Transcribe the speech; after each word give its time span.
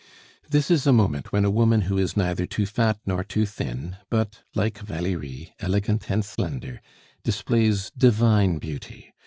This 0.49 0.71
is 0.71 0.87
a 0.87 0.91
moment 0.91 1.31
when 1.31 1.45
a 1.45 1.51
woman 1.51 1.81
who 1.81 1.95
is 1.99 2.17
neither 2.17 2.47
too 2.47 2.65
fat 2.65 2.97
nor 3.05 3.23
too 3.23 3.45
thin, 3.45 3.97
but 4.09 4.39
like 4.55 4.79
Valerie, 4.79 5.53
elegant 5.59 6.09
and 6.09 6.25
slender, 6.25 6.81
displays 7.23 7.91
divine 7.95 8.57
beauty. 8.57 9.13